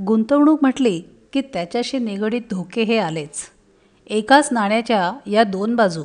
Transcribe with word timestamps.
गुंतवणूक 0.00 0.58
म्हटली 0.62 1.02
की 1.32 1.40
त्याच्याशी 1.40 1.98
निगडीत 1.98 2.40
धोके 2.50 2.82
हे 2.82 2.98
आलेच. 2.98 3.36
एकाच 4.06 4.48
नाण्याच्या 4.52 5.12
या 5.26 5.44
दोन 5.44 5.76
बाजू. 5.76 6.04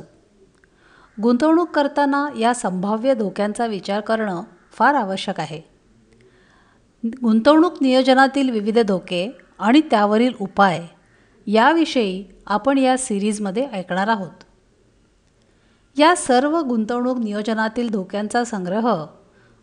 गुंतवणूक 1.22 1.70
करताना 1.70 2.28
या 2.38 2.54
संभाव्य 2.54 3.14
धोक्यांचा 3.14 3.66
विचार 3.66 4.00
करणं 4.00 4.42
फार 4.72 4.94
आवश्यक 4.94 5.40
आहे. 5.40 5.60
गुंतवणूक 7.06 7.82
नियोजनातील 7.82 8.50
विविध 8.50 8.78
धोके 8.78 9.36
आणि 9.58 9.80
त्यावरील 9.80 10.32
उपाय 10.40 10.86
याविषयी 11.46 12.24
आपण 12.46 12.78
या 12.78 12.98
सिरीजमध्ये 12.98 13.68
ऐकणार 13.72 14.08
आहोत. 14.08 14.44
या 15.98 16.16
सर्व 16.16 16.60
गुंतवणूक 16.60 17.18
नियोजनातील 17.18 17.90
धोक्यांचा 17.90 18.44
संग्रह 18.44 19.06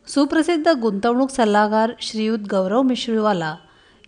सुप्रसिद्ध 0.08 0.68
गुंतवणूक 0.68 1.30
सल्लागार 1.30 1.92
श्रीयुत 2.02 2.40
गौरव 2.52 2.82
मिश्रीवाला 2.82 3.56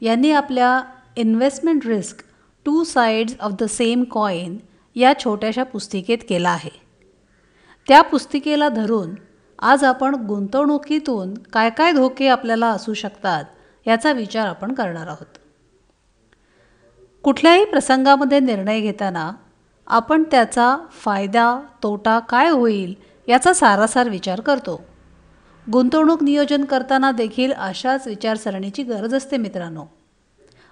यांनी 0.02 0.32
आपल्या 0.32 0.82
investment 1.16 1.86
risk 1.86 2.18
two 2.66 2.84
sides 2.84 3.36
of 3.40 3.52
the 3.52 3.64
same 3.64 4.04
coin 4.04 4.58
या 4.96 5.14
छोट्याशा 5.20 5.64
पुस्तिकेत 5.64 6.18
केला 6.30 6.50
आहे. 6.50 6.70
त्या 7.88 8.02
पुस्तिकेला 8.02 8.70
धरून 8.70 9.16
आज 9.60 9.84
आपण 9.84 10.16
गुंतवणुकीतून 10.16 11.34
काय 11.34 11.70
काय 11.70 11.92
धोके 11.92 12.28
आपल्याला 12.28 12.68
असू 12.68 12.94
शकतात 12.94 13.44
याचा 13.88 14.12
विचार 14.12 14.48
आपण 14.48 14.74
करणार 14.74 15.08
आहोत. 15.08 15.38
कुठल्याही 17.24 17.66
प्रसंगामध्ये 17.66 18.40
निर्णय 18.40 18.80
घेताना 18.82 19.32
आपण 19.88 20.24
त्याचा 20.24 20.78
फायदा 20.92 21.60
तोटा 21.84 22.20
काय 22.20 22.50
होईल 22.50 22.94
याचा 23.28 23.54
सारासार 23.54 24.10
विचार 24.10 24.42
करतो. 24.42 24.89
गुंतवणूक 25.74 26.24
नियोजन 26.24 26.64
करताना 26.64 27.12
देखील 27.12 27.52
अशाच 27.52 28.08
विचारसरणीची 28.08 28.84
गरज 28.84 29.14
असते 29.14 29.38
मित्रांनो. 29.38 29.84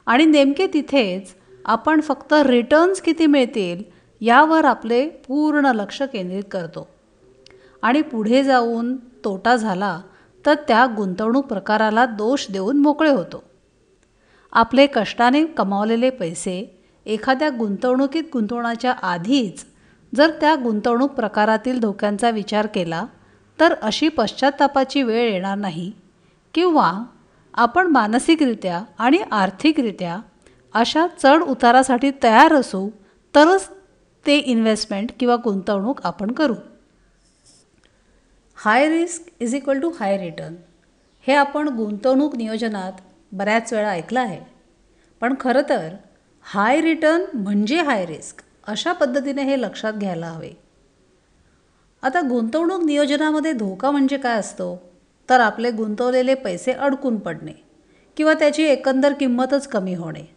आणि 0.05 0.25
नेमके 0.25 0.67
तिथेच 0.67 1.35
आपण 1.65 2.01
फक्त 2.01 2.33
रिटर्न्स 2.33 3.01
किती 3.01 3.25
मिळतील 3.25 3.83
यावर 4.21 4.65
आपले 4.65 5.09
पूर्ण 5.09 5.65
लक्ष 5.65 6.01
केंद्रित 6.01 6.43
करतो. 6.51 6.87
आणि 7.81 8.01
पुढे 8.01 8.43
जाऊन 8.43 8.95
तोटा 8.95 9.55
झाला 9.55 10.01
तर 10.45 10.53
त्या 10.53 10.87
गुंतवणूक 10.97 11.45
प्रकाराला 11.45 12.05
दोष 12.05 12.51
देऊन 12.51 12.77
मोकळे 12.77 13.09
होतो. 13.09 13.43
आपले 14.51 14.87
कष्टाने 14.87 15.45
कमावलेले 15.45 16.09
पैसे 16.09 16.81
एखाद्या 17.05 17.49
गुंतवणुकीत 17.49 18.23
गुंतवण्याच्या 18.33 18.91
आधीच 18.91 19.65
जर 20.15 20.29
त्या 20.29 20.55
गुंतवणूक 20.55 21.11
प्रकारातील 21.11 21.79
धोक्यांचा 21.79 22.29
विचार 22.29 22.65
केला 22.65 23.05
तर 23.59 23.73
अशी 23.81 24.07
पश्चात्तापाची 24.07 25.03
वेळ 25.03 25.31
येणार 25.31 25.57
नाही. 25.57 25.91
किंवा 26.53 26.91
आपण 27.53 27.87
मानसिकरित्या 27.87 28.83
आणि 28.99 29.17
आर्थिकरित्या 29.31 30.17
अशा 30.73 31.07
चढ 31.23 31.41
उतारासाठी 31.41 32.11
तयार 32.23 32.53
असू 32.53 32.89
तरच 33.35 33.69
ते 34.25 34.37
इन्व्हेस्टमेंट 34.37 35.11
किंवा 35.19 35.35
गुंतवणूक 35.35 35.99
आपण 36.03 36.31
करू. 36.31 36.55
High 38.55 38.89
risk 38.89 39.23
is 39.39 39.55
equal 39.55 39.79
to 39.79 39.91
high 39.99 40.17
return 40.17 40.55
हे 41.27 41.33
आपण 41.33 41.67
गुंतवणूक 41.67 42.35
नियोजनात 42.35 42.93
बऱ्याच 43.31 43.73
वेळा 43.73 43.89
ऐकलं 43.89 44.19
आहे. 44.19 44.39
पण 45.21 45.33
खरं 45.39 45.61
तर 45.69 45.95
हाय 46.41 46.81
रिटर्न 46.81 47.37
म्हणजे 47.37 47.81
हाय 47.81 48.05
रिस्क 48.05 48.41
अशा 48.67 48.93
पद्धतीने 48.93 49.43
हे 49.43 49.61
लक्षात 49.61 49.93
घ्यायला 49.93 50.27
हवे. 50.27 50.51
आता 52.01 52.21
गुंतवणूक 52.21 52.83
नियोजनामध्ये 52.83 53.53
धोका 53.53 53.91
म्हणजे 53.91 54.17
काय 54.17 54.39
असतो? 54.39 54.89
तर 55.29 55.39
आपले 55.39 55.71
गुंतवलेले 55.71 56.33
पैसे 56.33 56.71
अडकून 56.71 57.17
पडणे 57.17 57.51
किंवा 58.17 58.33
त्याची 58.33 58.63
एकंदर 58.63 59.13
किंमतच 59.13 59.67
कमी 59.67 59.93
होणे. 59.93 60.35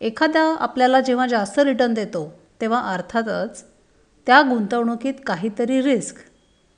एखादा 0.00 0.56
आपल्याला 0.60 1.00
जेव्हा 1.00 1.26
जास्त 1.26 1.58
रिटर्न 1.58 1.94
देतो 1.94 2.32
तेव्हा 2.60 2.92
अर्थातच 2.92 3.64
त्या 4.26 4.42
गुंतवणुकीत 4.42 5.14
काहीतरी 5.26 5.82
रिस्क 5.82 6.16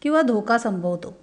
किंवा 0.03 0.23
धोका 0.23 0.59
संभवतो. 0.59 1.17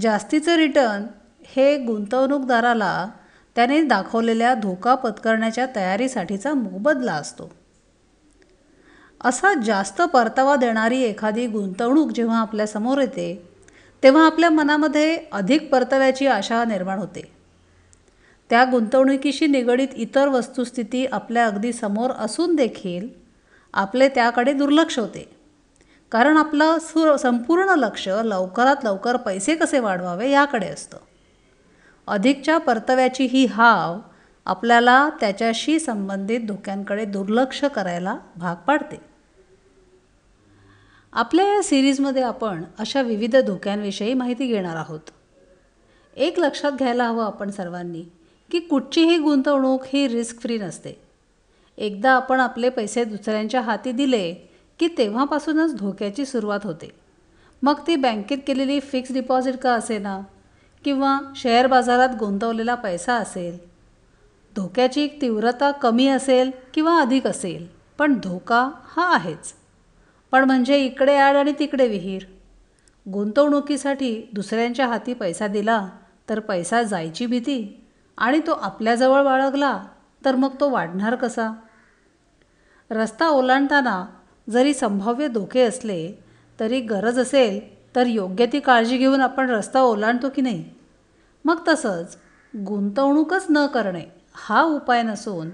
जास्तीचं 0.00 0.56
रिटर्न 0.56 1.06
हे 1.44 1.76
गुंतवणूकदाराला 1.78 3.08
त्याने 3.56 3.82
दाखवलेल्या 3.82 4.54
धोका 4.54 4.94
पत्करण्याच्या 4.94 5.66
तयारीसाठीचा 5.76 6.54
मोबदला 6.54 7.12
असतो. 7.12 7.50
असा 9.20 9.54
जास्त 9.54 10.02
परतावा 10.02 10.56
देणारी 10.56 11.02
एखादी 11.02 11.46
गुंतवणूक 11.46 12.10
जेव्हा 12.10 12.40
आपल्यासमोर 12.40 13.00
येते 13.00 13.48
तेव्हा 14.02 14.26
आपल्या 14.26 14.50
मनामध्ये 14.50 15.18
अधिक 15.32 15.72
परताव्याची 15.72 16.26
आशा 16.26 16.64
निर्माण 16.64 16.98
होते. 16.98 17.32
त्या 18.50 18.64
गुंतवणुकीशी 18.64 19.46
निगडीत 19.46 19.88
इतर 19.96 20.28
वस्तुस्थिती 20.28 21.06
आपल्या 21.06 21.46
अगदी 21.46 21.72
समोर 21.72 22.10
असून 22.10 22.54
देखील 22.56 23.08
आपले 23.74 24.08
त्याकडे 24.08 24.52
दुर्लक्ष 24.52 24.98
होते. 24.98 25.28
कारण 26.12 26.36
आपलं 26.36 26.78
सु 26.78 27.16
संपूर्ण 27.16 27.70
लक्ष 27.70 28.08
लवकरात 28.08 28.76
लवकर 28.84 29.16
पैसे 29.16 29.54
कसे 29.54 29.78
वाढवावे 29.78 30.30
याकडे 30.30 30.66
असतं. 30.66 30.98
अधिकच्या 32.06 32.58
परताव्याची 32.58 33.24
ही 33.24 33.46
हाव 33.46 33.98
आपल्याला 34.48 35.08
त्याच्याशी 35.20 35.80
संबंधित 35.80 36.40
धोक्यांकडे 36.40 37.04
दुर्लक्ष 37.04 37.64
करायला 37.64 38.18
भाग 38.36 38.56
पाडते. 38.56 39.00
आपल्या 41.12 41.54
या 41.54 41.62
सिरीजमध्ये 41.62 42.22
आपण 42.22 42.64
अशा 42.78 43.02
विविध 43.02 43.36
धोक्यांविषयी 43.36 44.14
माहिती 44.14 44.46
घेणार 44.46 44.76
आहोत. 44.76 45.00
एक 46.16 46.38
लक्षात 46.38 46.72
घ्यायला 46.72 47.04
हवं 47.04 47.24
आपण 47.24 47.50
सर्वांनी 47.50 48.04
की 48.50 48.58
कुठचीही 48.58 49.18
गुंतवणूक 49.18 49.82
ही 49.86 50.08
रिस्क 50.08 50.40
फ्री 50.40 50.58
नसते. 50.58 51.02
एकदा 51.78 52.10
आपण 52.10 52.40
आपले 52.40 52.68
पैसे 52.68 53.04
दुसऱ्यांच्या 53.04 53.60
हाती 53.60 53.92
दिले 53.92 54.34
की 54.78 54.88
तेव्हापासूनच 54.98 55.76
धोक्याची 55.76 56.26
सुरुवात 56.26 56.60
होते. 56.64 56.90
मग 57.62 57.74
ती 57.86 57.96
बँकेत 57.96 58.38
केलेली 58.46 58.80
फिक्स 58.80 59.12
डिपॉझिट 59.12 59.56
का 59.56 59.72
असेना? 59.72 60.20
किंवा 60.84 61.18
शेअर 61.36 61.66
बाजारात 61.66 62.08
गुंतवलेला 62.18 62.74
पैसा 62.74 63.14
असेल 63.14 63.67
धोक्याची 64.58 65.08
तीव्रता 65.22 65.70
कमी 65.70 66.08
असेल 66.08 66.50
किंवा 66.74 67.00
अधिक 67.00 67.26
असेल 67.26 67.66
पण 67.98 68.14
धोका 68.14 68.70
हा 68.84 69.14
आहेच. 69.14 69.52
पण 70.32 70.44
म्हणजे 70.44 70.76
इकडे 70.76 71.16
आड 71.16 71.36
आणि 71.36 71.52
तिकडे 71.58 71.88
विहीर. 71.88 72.22
गुंतवणुकीसाठी 73.12 74.30
दुसऱ्यांच्या 74.32 74.86
हाती 74.86 75.14
पैसा 75.14 75.46
दिला 75.46 75.88
तर 76.28 76.40
पैसा 76.40 76.82
जायची 76.82 77.26
भीती. 77.26 77.86
आणि 78.18 78.40
तो 78.46 78.52
आपल्याजवळ 78.52 79.22
बाळगला 79.22 79.86
तर 80.24 80.34
मग 80.34 80.54
तो 80.60 80.70
वाढणार 80.70 81.14
कसा? 81.14 81.50
रस्ता 82.90 83.28
ओलांडताना 83.28 84.04
जरी 84.50 84.74
संभाव्य 84.74 85.28
धोके 85.28 85.62
असले 85.62 86.12
तरी 86.60 86.80
गरज 86.80 87.18
असेल 87.18 87.60
तर 87.96 88.06
योग्य 88.06 88.46
ती 88.46 88.60
काळजी 88.60 88.96
घेऊन 88.96 89.20
आपण 89.20 89.50
रस्ता 89.50 89.82
ओलांडतो 89.82 90.28
की 90.28 90.42
नाही? 90.42 90.64
मग 91.44 91.68
तसंच 91.68 92.16
गुंतवणूकच 92.56 93.46
न 93.50 93.66
करणे 93.66 94.17
हा 94.40 94.62
उपाय 94.62 95.02
नसून 95.02 95.48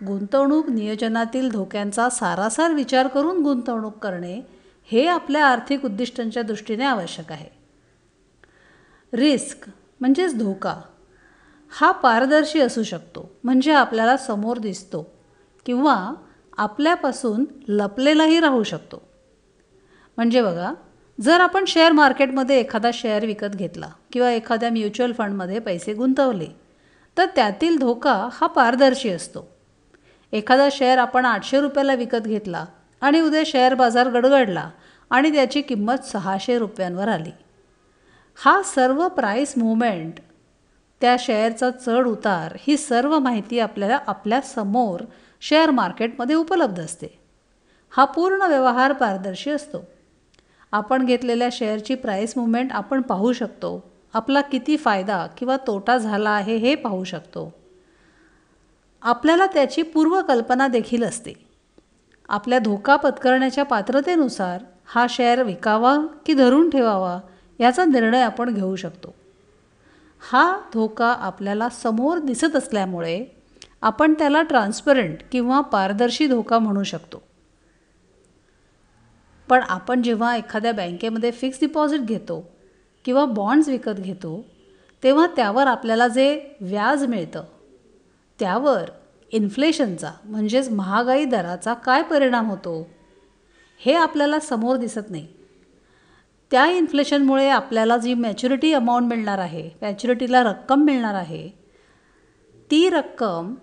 गुंतवणूक 0.00 0.68
नियोजनातील 0.70 1.48
धोक्यांचा 1.50 2.08
सारासार 2.10 2.72
विचार 2.72 3.06
करून 3.06 3.42
गुंतवणूक 3.42 3.98
करणे 3.98 4.40
हे 4.90 5.06
आपल्या 5.06 5.46
आर्थिक 5.46 5.84
उद्दिष्टांच्या 5.84 6.42
दृष्टीने 6.42 6.84
आवश्यक 6.84 7.32
आहे. 7.32 7.48
रिस्क 9.12 9.68
म्हणजेच 10.00 10.36
धोका 10.38 10.74
हा 11.72 11.90
पारदर्शी 11.92 12.60
असू 12.60 12.82
शकतो 12.82 13.30
म्हणजे 13.44 13.72
आपल्याला 13.72 14.16
समोर 14.16 14.58
दिसतो 14.58 15.02
किंवा 15.66 15.96
आपल्यापासून 16.56 17.44
लपलेलाही 17.68 18.40
राहू 18.40 18.62
शकतो. 18.62 19.02
म्हणजे 20.16 20.42
बघा 20.42 20.72
जर 21.18 21.40
आपण 21.40 21.64
शेअर 21.64 21.92
मार्केटमध्ये 21.92 22.60
एखादा 22.60 22.90
शेअर 22.94 23.26
विकत 23.26 23.56
घेतला 23.56 23.88
किंवा 24.12 24.30
एखाद्या 24.30 24.70
म्युच्युअल 24.70 25.12
फंडमध्ये 25.12 25.58
पैसे 25.58 25.94
गुंतवले 25.94 26.65
तर 27.18 27.26
त्यातील 27.26 27.78
धोका 27.78 28.28
हा 28.32 28.46
पारदर्शी 28.46 29.10
असतो. 29.10 29.48
एखादा 30.32 30.68
शेअर 30.72 30.98
आपण 30.98 31.24
आठशे 31.24 31.60
रुपयाला 31.60 31.94
विकत 31.94 32.24
घेतला 32.24 32.64
आणि 33.00 33.20
उद्या 33.20 33.42
शेअर 33.46 33.74
बाजार 33.74 34.08
गडगडला 34.08 34.70
आणि 35.10 35.32
त्याची 35.32 35.60
किंमत 35.60 36.04
सहाशे 36.04 36.58
रुपयांवर 36.58 37.08
आली. 37.08 37.30
हा 38.44 38.62
सर्व 38.62 39.08
प्राईस 39.08 39.54
मुवमेंट 39.56 40.14
त्या 41.00 41.16
शेअरचा 41.18 41.70
चढ 41.70 42.06
उतार 42.06 42.56
ही 42.60 42.76
सर्व 42.76 43.18
माहिती 43.18 43.60
आपल्याला 43.60 43.98
आपल्यासमोर 44.06 45.00
शेअर 45.40 45.70
मार्केटमध्ये 45.70 46.36
उपलब्ध 46.36 46.80
असते. 46.80 47.20
हा 47.90 48.04
पूर्ण 48.04 48.42
व्यवहार 48.42 48.92
पारदर्शी 48.92 49.50
असतो. 49.50 49.84
आपण 50.72 51.06
घेतलेल्या 51.06 51.48
शेअरची 51.52 51.94
प्राईस 51.94 52.34
मुवमेंट 52.36 52.72
आपण 52.72 53.02
पाहू 53.02 53.32
शकतो. 53.32 53.95
आपला 54.16 54.40
किती 54.40 54.76
फायदा 54.76 55.26
किंवा 55.26 55.56
तोटा 55.66 55.98
झाला 55.98 56.30
आहे 56.30 56.56
हे 56.56 56.74
पाहू 56.74 57.04
शकतो. 57.04 57.54
आपल्याला 59.02 59.46
त्याची 59.46 59.82
पूर्वकल्पना 59.82 60.68
देखील 60.68 61.02
असते. 61.02 61.32
आपल्या 62.28 62.58
धोका 62.58 62.96
पत्करण्याच्या 62.96 63.64
पात्रतेनुसार 63.64 64.64
हा 64.86 65.06
शेअर 65.10 65.42
विकावा 65.42 65.98
की 66.26 66.34
धरून 66.34 66.70
ठेवावा 66.70 67.20
याचा 67.60 67.84
निर्णय 67.84 68.22
आपण 68.22 68.54
घेऊ 68.54 68.76
शकतो. 68.76 69.14
हा 70.32 70.60
धोका 70.74 71.06
आपल्याला 71.06 71.68
समोर 71.68 72.18
दिसत 72.18 72.56
असल्यामुळे 72.56 73.24
आपण 73.82 74.14
त्याला 74.14 74.42
ट्रान्सपरंट 74.42 75.18
किंवा 75.32 75.60
पारदर्शी 75.60 76.26
धोका 76.26 76.58
म्हणू 76.58 76.82
शकतो. 76.82 77.22
पण 79.48 79.62
आपण 79.68 80.02
जेव्हा 80.02 80.36
एखाद्या 80.36 80.72
बँकेमध्ये 80.72 81.30
फिक्स 81.30 81.58
डिपॉझिट 81.60 82.00
घेतो 82.00 82.55
किंवा 83.06 83.24
बॉन्ड्स 83.24 83.68
विकत 83.68 83.98
घेतो 83.98 84.44
तेव्हा 85.02 85.26
त्यावर 85.26 85.66
आपल्याला 85.66 86.08
जे 86.08 86.56
व्याज 86.60 87.04
मिळतं 87.04 87.44
त्यावर 88.38 88.90
इन्फ्लेशनचा 89.32 90.10
म्हणजेच 90.24 90.70
महागाई 90.70 91.24
दराचा 91.24 91.74
काय 91.74 92.02
परिणाम 92.02 92.50
होतो 92.50 92.88
हे 93.80 93.94
आपल्याला 93.94 94.40
समोर 94.40 94.76
दिसत 94.76 95.10
नाही. 95.10 95.26
त्या 96.50 96.66
इन्फ्लेशनमुळे 96.70 97.48
आपल्याला 97.48 97.96
जी 97.96 98.14
मॅच्युरिटी 98.14 98.72
अमाऊंट 98.72 99.08
मिळणार 99.08 99.38
आहे 99.38 99.70
मॅच्युरिटीला 99.82 100.42
रक्कम 100.42 100.82
मिळणार 100.82 101.14
आहे 101.14 101.48
ती 102.70 102.88
रक्कम 102.90 103.54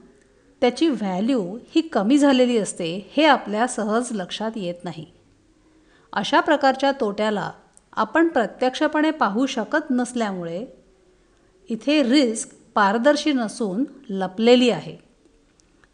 त्याची 0.61 0.87
व्हॅल्यू 0.87 1.57
ही 1.75 1.81
कमी 1.81 2.17
झालेली 2.17 2.57
असते 2.57 3.09
हे 3.11 3.25
आपल्या 3.25 3.67
सहज 3.67 4.11
लक्षात 4.11 4.51
येत 4.55 4.83
नाही. 4.83 5.05
अशा 6.13 6.39
प्रकारच्या 6.39 6.91
तोट्याला 7.01 7.51
आपण 7.95 8.27
प्रत्यक्षपणे 8.27 9.11
पाहू 9.11 9.45
शकत 9.45 9.91
नसल्यामुळे 9.91 10.65
इथे 11.69 12.03
रिस्क 12.03 12.49
पारदर्शी 12.75 13.33
नसून 13.33 13.83
लपलेली 14.09 14.69
आहे. 14.69 14.97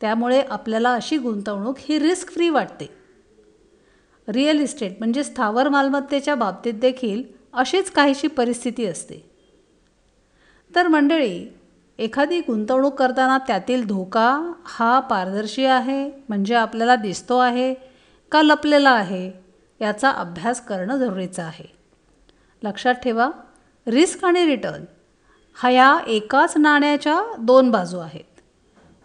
त्यामुळे 0.02 0.42
आपल्याला 0.42 0.94
अशी 0.94 1.18
गुंतवणूक 1.18 1.76
ही 1.80 2.00
रिस्क 2.00 2.32
फ्री 2.32 2.50
वाटते. 2.50 2.90
रिअल 4.28 4.60
इस्टेट 4.60 4.92
म्हणजे 5.00 5.24
स्थावर 5.24 5.70
मालमत्तेच्या 5.70 6.36
बाबतीत 6.36 6.74
देखील 6.74 7.24
अशीच 7.54 7.92
काहीशी 7.92 8.28
परिस्थिती 8.28 8.86
असते. 8.86 9.32
तर 10.76 10.88
मंडळी 10.88 11.48
एखादी 11.98 12.40
गुंतवणूक 12.40 12.94
करताना 12.94 13.38
त्यातील 13.38 13.86
धोका 13.88 14.54
हा 14.66 15.00
पारदर्शी 15.00 15.66
आहे 15.66 16.12
म्हणजे 16.30 16.56
आपल्याला 16.56 16.96
दिसतो 16.96 17.38
आहे 17.38 17.74
का 18.32 18.42
लपलेला 18.42 18.92
आहे 18.92 19.32
याचा 19.82 20.12
अभ्यास 20.12 20.66
करणं 20.66 20.98
जरुरीचं 20.98 21.44
आहे. 21.44 21.79
लक्षात 22.64 22.94
ठेवा. 22.94 23.30
रिस्क 23.88 24.26
आणि 24.26 24.46
रिटर्न 24.46 24.84
हा 25.54 25.70
या 25.70 26.00
एकाच 26.08 26.58
नाण्याच्या 26.58 27.24
दोन 27.40 27.72
बाजू 27.72 27.98
आहेत. 27.98 28.42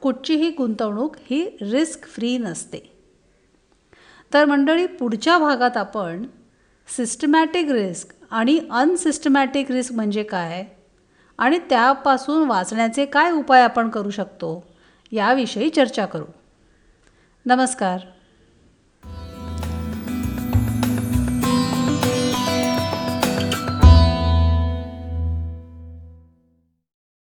कुठचीही 0.00 0.50
गुंतवणूक 0.50 1.16
ही 1.18 1.56
रिस्क 1.62 2.08
फ्री 2.08 2.38
नसते. 2.38 2.78
तर 4.34 4.44
मंडळी 4.44 4.86
पुढच्या 4.86 5.38
भागात 5.38 5.76
आपण 5.76 6.26
सिस्टमॅटिक 6.96 7.70
रिस्क 7.70 8.08
आणि 8.30 8.60
अनसिस्टमॅटिक 8.70 9.70
रिस्क 9.70 9.92
म्हणजे 9.92 10.22
काय 10.22 10.64
आणि 11.38 11.58
त्यापासून 11.58 12.48
वाचण्याचे 12.48 13.06
काय 13.06 13.30
उपाय 13.30 13.62
आपण 13.62 13.90
करू 13.90 14.10
शकतो 14.10 14.66
याविषयी 15.12 15.70
चर्चा 15.70 16.06
करू. 16.06 16.24
नमस्कार. 17.46 18.00